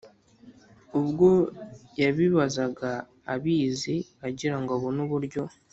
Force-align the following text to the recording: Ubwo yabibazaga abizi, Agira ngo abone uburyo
Ubwo 0.99 1.29
yabibazaga 2.01 2.89
abizi, 3.33 3.95
Agira 4.27 4.55
ngo 4.59 4.71
abone 4.77 4.99
uburyo 5.07 5.43